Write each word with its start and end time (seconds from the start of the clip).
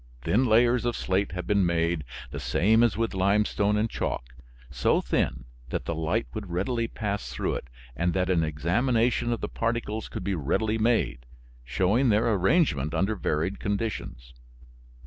Thin 0.23 0.47
layers 0.47 0.83
of 0.83 0.95
slate 0.95 1.33
have 1.33 1.45
been 1.45 1.63
made, 1.63 2.05
the 2.31 2.39
same 2.39 2.81
as 2.81 2.97
with 2.97 3.13
limestone 3.13 3.77
and 3.77 3.87
chalk, 3.87 4.33
so 4.71 4.99
thin 4.99 5.45
that 5.69 5.85
the 5.85 5.93
light 5.93 6.25
would 6.33 6.49
readily 6.49 6.87
pass 6.87 7.29
through 7.29 7.53
it 7.53 7.67
and 7.95 8.11
that 8.15 8.27
an 8.27 8.43
examination 8.43 9.31
of 9.31 9.41
the 9.41 9.47
particles 9.47 10.09
could 10.09 10.23
be 10.23 10.33
readily 10.33 10.79
made, 10.79 11.27
showing 11.63 12.09
their 12.09 12.33
arrangement 12.33 12.95
under 12.95 13.15
varied 13.15 13.59
conditions. 13.59 14.33